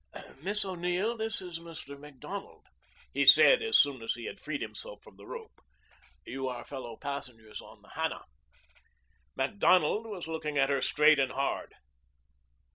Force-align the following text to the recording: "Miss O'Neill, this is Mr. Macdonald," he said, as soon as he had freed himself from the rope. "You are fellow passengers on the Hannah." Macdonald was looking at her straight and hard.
"Miss 0.41 0.65
O'Neill, 0.65 1.15
this 1.15 1.43
is 1.43 1.59
Mr. 1.59 1.95
Macdonald," 1.95 2.65
he 3.13 3.23
said, 3.27 3.61
as 3.61 3.77
soon 3.77 4.01
as 4.01 4.15
he 4.15 4.25
had 4.25 4.39
freed 4.39 4.59
himself 4.63 5.03
from 5.03 5.15
the 5.15 5.27
rope. 5.27 5.61
"You 6.25 6.47
are 6.47 6.65
fellow 6.65 6.97
passengers 6.97 7.61
on 7.61 7.83
the 7.83 7.89
Hannah." 7.89 8.25
Macdonald 9.35 10.07
was 10.07 10.27
looking 10.27 10.57
at 10.57 10.71
her 10.71 10.81
straight 10.81 11.19
and 11.19 11.33
hard. 11.33 11.75